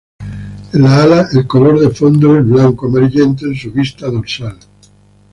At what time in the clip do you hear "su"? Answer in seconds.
3.55-3.71